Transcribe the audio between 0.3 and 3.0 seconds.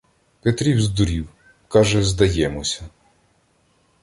Петрів здурів, каже: здаємося.